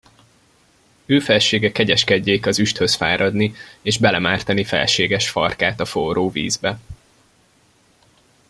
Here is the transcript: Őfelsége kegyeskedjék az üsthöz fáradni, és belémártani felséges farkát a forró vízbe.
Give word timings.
Őfelsége 1.05 1.71
kegyeskedjék 1.71 2.45
az 2.45 2.59
üsthöz 2.59 2.93
fáradni, 2.95 3.53
és 3.81 3.97
belémártani 3.97 4.63
felséges 4.63 5.29
farkát 5.29 5.79
a 5.79 5.85
forró 5.85 6.31
vízbe. 6.31 6.79